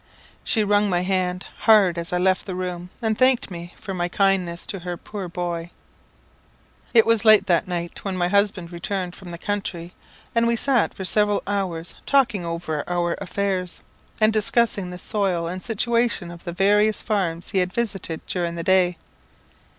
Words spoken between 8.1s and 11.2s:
my husband returned from the country, and we sat for